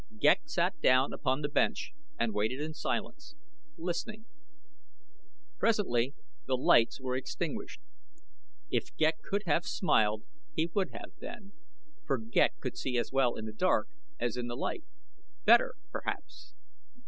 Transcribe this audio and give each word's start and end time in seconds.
Ghek 0.17 0.41
sat 0.45 0.81
down 0.81 1.13
upon 1.13 1.41
the 1.41 1.47
bench 1.47 1.91
and 2.19 2.33
waited 2.33 2.59
in 2.59 2.73
silence, 2.73 3.35
listening. 3.77 4.25
Presently 5.59 6.15
the 6.47 6.57
lights 6.57 6.99
were 6.99 7.15
extinguished. 7.15 7.79
If 8.71 8.95
Ghek 8.97 9.21
could 9.21 9.43
have 9.45 9.63
smiled 9.63 10.23
he 10.55 10.65
would 10.73 10.89
have 10.89 11.11
then, 11.19 11.51
for 12.07 12.17
Ghek 12.17 12.59
could 12.59 12.77
see 12.79 12.97
as 12.97 13.11
well 13.11 13.35
in 13.35 13.45
the 13.45 13.53
dark 13.53 13.89
as 14.19 14.37
in 14.37 14.47
the 14.47 14.57
light 14.57 14.83
better, 15.45 15.75
perhaps. 15.91 16.55